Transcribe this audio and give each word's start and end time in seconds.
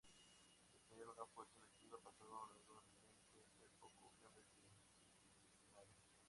De 0.75 0.79
ser 0.85 1.07
una 1.09 1.27
fuerza 1.27 1.57
efectiva, 1.57 1.99
pasaron 2.01 2.49
gradualmente 2.65 3.39
a 3.39 3.47
ser 3.59 3.69
poco 3.79 4.09
fiables 4.17 4.47
e 4.57 4.65
indisciplinados. 4.65 6.17